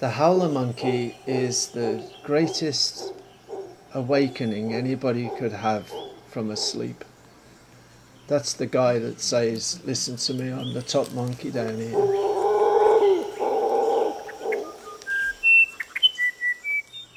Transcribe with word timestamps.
The 0.00 0.10
howler 0.10 0.50
monkey 0.50 1.16
is 1.26 1.68
the 1.68 2.04
greatest 2.24 3.14
awakening 3.94 4.74
anybody 4.74 5.30
could 5.38 5.52
have 5.52 5.90
from 6.28 6.50
a 6.50 6.56
sleep. 6.56 7.04
That's 8.26 8.52
the 8.52 8.66
guy 8.66 8.98
that 8.98 9.20
says, 9.20 9.80
Listen 9.84 10.16
to 10.16 10.34
me, 10.34 10.52
I'm 10.52 10.74
the 10.74 10.82
top 10.82 11.10
monkey 11.12 11.50
down 11.50 11.76
here. 11.78 11.90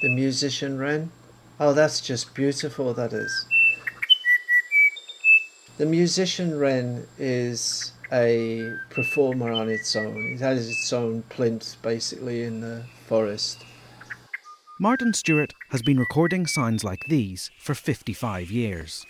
The 0.00 0.14
musician 0.14 0.78
wren. 0.78 1.10
Oh, 1.60 1.74
that's 1.74 2.00
just 2.00 2.34
beautiful, 2.34 2.94
that 2.94 3.12
is. 3.12 3.46
The 5.76 5.86
musician 5.86 6.58
wren 6.58 7.06
is 7.18 7.93
a 8.12 8.76
performer 8.90 9.52
on 9.52 9.68
its 9.68 9.94
own. 9.96 10.34
It 10.34 10.40
has 10.40 10.68
its 10.68 10.92
own 10.92 11.22
plinth 11.28 11.76
basically 11.82 12.42
in 12.42 12.60
the 12.60 12.84
forest. 13.06 13.64
Martyn 14.80 15.14
Stewart 15.14 15.54
has 15.70 15.82
been 15.82 15.98
recording 15.98 16.46
sounds 16.46 16.82
like 16.82 17.04
these 17.08 17.50
for 17.58 17.74
55 17.74 18.50
years. 18.50 19.06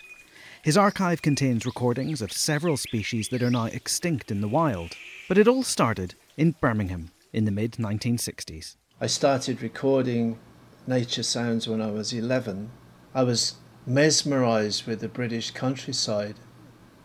His 0.63 0.77
archive 0.77 1.21
contains 1.21 1.65
recordings 1.65 2.21
of 2.21 2.31
several 2.31 2.77
species 2.77 3.29
that 3.29 3.43
are 3.43 3.51
now 3.51 3.65
extinct 3.65 4.31
in 4.31 4.41
the 4.41 4.47
wild, 4.47 4.93
but 5.27 5.37
it 5.37 5.47
all 5.47 5.63
started 5.63 6.15
in 6.37 6.55
Birmingham 6.61 7.11
in 7.33 7.45
the 7.45 7.51
mid 7.51 7.73
1960s. 7.73 8.75
I 9.01 9.07
started 9.07 9.61
recording 9.61 10.39
nature 10.87 11.23
sounds 11.23 11.67
when 11.67 11.81
I 11.81 11.91
was 11.91 12.13
11. 12.13 12.69
I 13.13 13.23
was 13.23 13.55
mesmerized 13.85 14.87
with 14.87 15.01
the 15.01 15.07
British 15.07 15.51
countryside. 15.51 16.35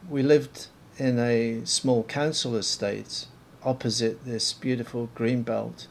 We 0.08 0.22
lived 0.22 0.68
in 1.00 1.18
a 1.18 1.64
small 1.64 2.04
council 2.04 2.54
estate 2.56 3.26
opposite 3.62 4.24
this 4.24 4.52
beautiful 4.52 5.08
green 5.14 5.42
belt. 5.42 5.86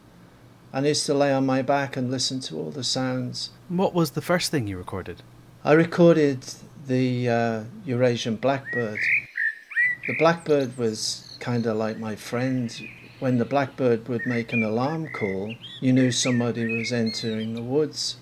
And 0.72 0.86
I 0.86 0.90
used 0.90 1.08
to 1.08 1.14
lay 1.16 1.34
on 1.34 1.46
my 1.46 1.64
back 1.64 1.98
and 1.98 2.12
listen 2.12 2.40
to 2.42 2.58
all 2.58 2.70
the 2.70 2.84
sounds. 2.84 3.50
What 3.70 3.94
was 3.94 4.12
the 4.12 4.22
first 4.22 4.52
thing 4.52 4.68
you 4.68 4.78
recorded? 4.78 5.24
I 5.64 5.74
recorded 5.74 6.46
the 6.86 7.28
uh, 7.28 7.64
Eurasian 7.86 8.36
blackbird. 8.36 9.00
The 10.08 10.16
blackbird 10.20 10.78
was 10.78 11.38
kind 11.40 11.66
of 11.66 11.78
like 11.78 11.98
my 11.98 12.16
friend. 12.16 12.72
When 13.20 13.40
the 13.40 13.46
blackbird 13.46 14.08
would 14.08 14.26
make 14.26 14.54
an 14.54 14.64
alarm 14.64 15.10
call, 15.12 15.56
you 15.82 15.92
knew 15.92 16.12
somebody 16.12 16.66
was 16.78 16.94
entering 16.94 17.56
the 17.56 17.64
woods. 17.64 18.18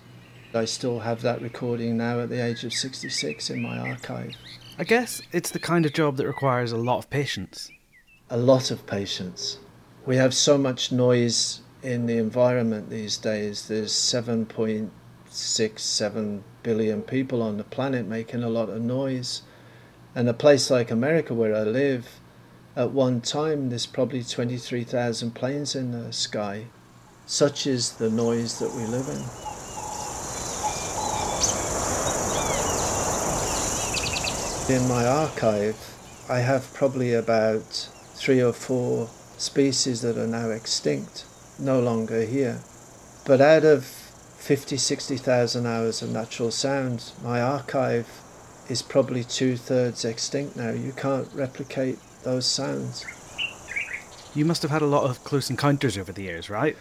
I 0.57 0.65
still 0.65 0.99
have 0.99 1.21
that 1.21 1.41
recording 1.41 1.95
now 1.97 2.19
at 2.19 2.27
the 2.29 2.43
age 2.43 2.63
of 2.63 2.73
66 2.73 3.51
in 3.51 3.61
my 3.61 3.77
archive. 3.77 4.33
I 4.79 4.83
guess 4.83 5.21
it's 5.31 5.51
the 5.51 5.59
kind 5.59 5.85
of 5.85 5.93
job 5.93 6.17
that 6.17 6.25
requires 6.27 6.71
a 6.71 6.77
lot 6.77 6.97
of 6.97 7.07
patience. 7.09 7.69
A 8.29 8.37
lot 8.37 8.69
of 8.71 8.85
patience. 8.85 9.59
We 10.05 10.17
have 10.17 10.33
so 10.33 10.57
much 10.57 10.91
noise 10.91 11.61
in 11.83 12.07
the 12.07 12.17
environment 12.17 12.89
these 12.89 13.15
days. 13.17 13.67
There's 13.67 13.93
7.67 13.93 16.41
billion 16.63 17.01
people 17.03 17.41
on 17.41 17.57
the 17.57 17.63
planet 17.63 18.05
making 18.07 18.43
a 18.43 18.49
lot 18.49 18.69
of 18.69 18.81
noise. 18.81 19.43
And 20.15 20.27
a 20.27 20.33
place 20.33 20.69
like 20.71 20.91
America, 20.91 21.33
where 21.33 21.55
I 21.55 21.63
live, 21.63 22.19
at 22.75 22.91
one 22.91 23.21
time 23.21 23.69
there's 23.69 23.85
probably 23.85 24.23
23,000 24.23 25.33
planes 25.35 25.75
in 25.75 25.91
the 25.91 26.11
sky. 26.11 26.65
Such 27.25 27.67
is 27.67 27.93
the 27.93 28.09
noise 28.09 28.59
that 28.59 28.73
we 28.73 28.83
live 28.85 29.07
in. 29.07 29.46
In 34.69 34.85
my 34.89 35.07
archive, 35.07 35.77
I 36.27 36.39
have 36.39 36.73
probably 36.73 37.13
about 37.13 37.89
three 38.15 38.41
or 38.43 38.51
four 38.51 39.07
species 39.37 40.01
that 40.01 40.17
are 40.17 40.27
now 40.27 40.49
extinct, 40.49 41.23
no 41.57 41.79
longer 41.79 42.25
here. 42.25 42.59
But 43.25 43.39
out 43.39 43.63
of 43.63 43.85
50, 43.85 44.75
60,000 44.75 45.65
hours 45.65 46.01
of 46.01 46.11
natural 46.11 46.51
sound, 46.51 47.13
my 47.23 47.41
archive 47.41 48.09
is 48.67 48.81
probably 48.81 49.23
two 49.23 49.55
thirds 49.55 50.03
extinct 50.03 50.57
now. 50.57 50.71
You 50.71 50.91
can't 50.91 51.29
replicate 51.33 51.97
those 52.25 52.45
sounds. 52.45 53.05
You 54.35 54.43
must 54.43 54.63
have 54.63 54.71
had 54.71 54.81
a 54.81 54.85
lot 54.85 55.09
of 55.09 55.23
close 55.23 55.49
encounters 55.49 55.97
over 55.97 56.11
the 56.11 56.23
years, 56.23 56.49
right? 56.49 56.75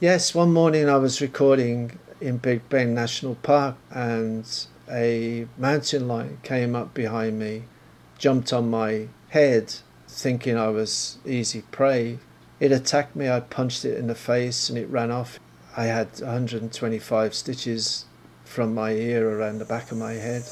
Yes, 0.00 0.34
one 0.34 0.50
morning 0.50 0.88
I 0.88 0.96
was 0.96 1.20
recording 1.20 1.98
in 2.22 2.38
Big 2.38 2.66
Bend 2.70 2.94
National 2.94 3.34
Park 3.34 3.76
and 3.90 4.48
a 4.90 5.46
mountain 5.56 6.08
lion 6.08 6.38
came 6.42 6.74
up 6.74 6.94
behind 6.94 7.38
me, 7.38 7.64
jumped 8.18 8.52
on 8.52 8.70
my 8.70 9.08
head, 9.28 9.74
thinking 10.08 10.56
I 10.56 10.68
was 10.68 11.18
easy 11.24 11.62
prey. 11.70 12.18
It 12.60 12.72
attacked 12.72 13.14
me, 13.14 13.28
I 13.28 13.40
punched 13.40 13.84
it 13.84 13.98
in 13.98 14.06
the 14.06 14.14
face, 14.14 14.68
and 14.68 14.78
it 14.78 14.88
ran 14.90 15.10
off. 15.10 15.38
I 15.76 15.84
had 15.84 16.20
125 16.20 17.34
stitches 17.34 18.04
from 18.44 18.74
my 18.74 18.92
ear 18.92 19.30
around 19.30 19.58
the 19.58 19.64
back 19.64 19.92
of 19.92 19.98
my 19.98 20.14
head. 20.14 20.42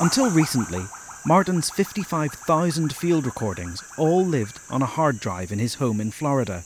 Until 0.00 0.30
recently, 0.30 0.84
Martyn's 1.24 1.70
55,000 1.70 2.92
field 2.92 3.24
recordings 3.24 3.80
all 3.96 4.24
lived 4.24 4.58
on 4.68 4.82
a 4.82 4.86
hard 4.86 5.20
drive 5.20 5.52
in 5.52 5.60
his 5.60 5.74
home 5.74 6.00
in 6.00 6.10
Florida. 6.10 6.64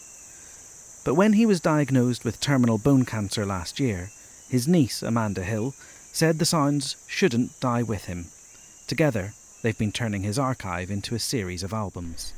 But 1.07 1.15
when 1.15 1.35
he 1.35 1.47
was 1.47 1.61
diagnosed 1.61 2.25
with 2.25 2.41
terminal 2.41 2.79
bone 2.79 3.05
cancer 3.05 3.47
last 3.47 3.79
year, 3.79 4.11
his 4.49 4.67
niece, 4.67 5.05
Amanda 5.05 5.45
Hill, 5.45 5.71
said 5.71 6.41
the 6.41 6.45
sounds 6.45 7.07
shouldn't 7.09 7.61
die 7.61 7.85
with 7.85 8.07
him. 8.07 8.25
Together, 8.89 9.33
they've 9.63 9.79
been 9.79 9.93
turning 9.93 10.25
his 10.25 10.37
archive 10.37 10.91
into 10.91 11.15
a 11.15 11.21
series 11.21 11.63
of 11.63 11.73
albums. 11.73 12.33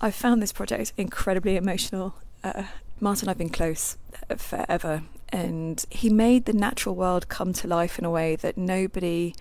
I 0.00 0.10
found 0.10 0.40
this 0.40 0.54
project 0.54 0.94
incredibly 0.96 1.54
emotional. 1.54 2.14
Uh, 2.42 2.62
Martyn 2.98 3.28
I've 3.28 3.36
been 3.36 3.50
close 3.50 3.98
forever, 4.38 5.02
and 5.28 5.84
he 5.90 6.08
made 6.08 6.46
the 6.46 6.54
natural 6.54 6.94
world 6.94 7.28
come 7.28 7.52
to 7.52 7.68
life 7.68 7.98
in 7.98 8.06
a 8.06 8.10
way 8.10 8.36
that 8.36 8.56
nobody 8.56 9.34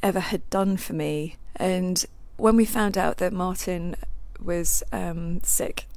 ever 0.00 0.20
had 0.20 0.48
done 0.48 0.76
for 0.76 0.92
me. 0.92 1.34
And 1.56 2.06
when 2.36 2.54
we 2.54 2.66
found 2.66 2.96
out 2.96 3.16
that 3.16 3.32
Martyn 3.32 3.96
was 4.40 4.84
um, 4.92 5.42
sick 5.42 5.88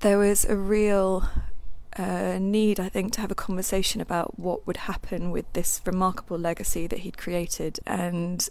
there 0.00 0.18
was 0.18 0.44
a 0.44 0.56
real 0.56 1.28
uh, 1.96 2.38
need, 2.40 2.78
I 2.78 2.88
think, 2.88 3.12
to 3.14 3.20
have 3.20 3.30
a 3.30 3.34
conversation 3.34 4.00
about 4.00 4.38
what 4.38 4.66
would 4.66 4.76
happen 4.76 5.30
with 5.30 5.52
this 5.52 5.80
remarkable 5.84 6.38
legacy 6.38 6.86
that 6.86 7.00
he'd 7.00 7.18
created. 7.18 7.80
And 7.86 8.48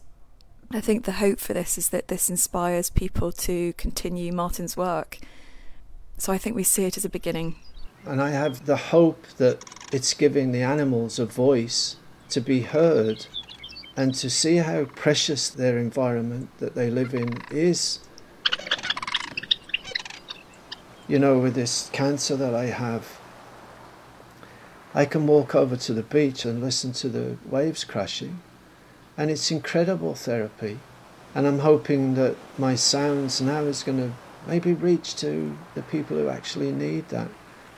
I 0.71 0.81
think 0.81 1.05
the 1.05 1.13
hope 1.13 1.39
for 1.39 1.53
this 1.53 1.77
is 1.77 1.89
that 1.89 2.09
this 2.09 2.29
inspires 2.29 2.89
people 2.89 3.31
to 3.31 3.73
continue 3.73 4.33
Martyn's 4.33 4.75
work. 4.75 5.19
So 6.17 6.33
I 6.33 6.37
think 6.37 6.55
we 6.55 6.63
see 6.63 6.85
it 6.85 6.97
as 6.97 7.05
a 7.05 7.09
beginning. 7.09 7.55
And 8.05 8.21
I 8.21 8.31
have 8.31 8.65
the 8.65 8.77
hope 8.77 9.25
that 9.37 9.63
it's 9.93 10.13
giving 10.13 10.51
the 10.51 10.63
animals 10.63 11.19
a 11.19 11.25
voice 11.25 11.95
to 12.29 12.41
be 12.41 12.61
heard 12.61 13.25
and 13.95 14.13
to 14.15 14.29
see 14.29 14.57
how 14.57 14.85
precious 14.85 15.49
their 15.49 15.77
environment 15.77 16.49
that 16.59 16.75
they 16.75 16.89
live 16.89 17.13
in 17.13 17.41
is 17.49 17.99
you 21.07 21.19
know, 21.19 21.39
with 21.39 21.55
this 21.55 21.89
cancer 21.93 22.35
that 22.35 22.53
I 22.53 22.65
have, 22.65 23.19
I 24.93 25.05
can 25.05 25.27
walk 25.27 25.55
over 25.55 25.75
to 25.77 25.93
the 25.93 26.03
beach 26.03 26.43
and 26.43 26.61
listen 26.61 26.91
to 26.93 27.09
the 27.09 27.37
waves 27.49 27.83
crashing, 27.83 28.41
and 29.17 29.31
it's 29.31 29.51
incredible 29.51 30.15
therapy. 30.15 30.79
And 31.35 31.45
I'm 31.45 31.59
hoping 31.59 32.15
that 32.15 32.35
my 32.57 32.75
sounds 32.75 33.41
now 33.41 33.61
is 33.61 33.83
going 33.83 33.99
to 33.99 34.13
maybe 34.47 34.73
reach 34.73 35.15
to 35.17 35.57
the 35.75 35.81
people 35.83 36.17
who 36.17 36.29
actually 36.29 36.71
need 36.71 37.09
that. 37.09 37.27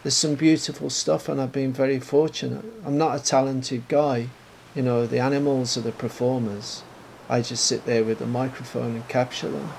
There's 0.02 0.16
some 0.16 0.36
beautiful 0.36 0.90
stuff, 0.90 1.28
and 1.28 1.42
I've 1.42 1.52
been 1.52 1.74
very 1.74 2.00
fortunate. 2.00 2.64
I'm 2.86 2.98
not 2.98 3.20
a 3.20 3.24
talented 3.24 3.88
guy, 3.90 4.30
you 4.76 4.82
know, 4.82 5.06
the 5.06 5.20
animals 5.20 5.78
are 5.78 5.82
the 5.82 5.92
performers. 5.92 6.84
I 7.28 7.42
just 7.42 7.66
sit 7.66 7.86
there 7.86 8.04
with 8.04 8.20
the 8.20 8.26
microphone 8.26 8.96
and 8.96 9.08
capture 9.08 9.50
them. 9.50 9.70